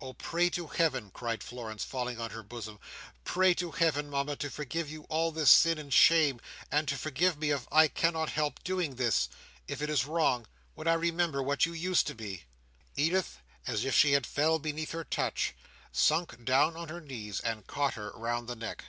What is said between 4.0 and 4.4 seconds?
Mama,